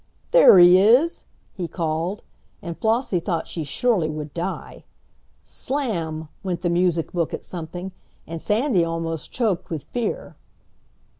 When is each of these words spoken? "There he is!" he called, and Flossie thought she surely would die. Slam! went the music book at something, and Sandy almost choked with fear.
"There 0.31 0.57
he 0.57 0.79
is!" 0.79 1.25
he 1.53 1.67
called, 1.67 2.23
and 2.59 2.75
Flossie 2.75 3.19
thought 3.19 3.47
she 3.47 3.63
surely 3.63 4.09
would 4.09 4.33
die. 4.33 4.83
Slam! 5.43 6.27
went 6.41 6.63
the 6.63 6.71
music 6.71 7.11
book 7.11 7.35
at 7.35 7.43
something, 7.43 7.91
and 8.25 8.41
Sandy 8.41 8.83
almost 8.83 9.31
choked 9.31 9.69
with 9.69 9.83
fear. 9.83 10.37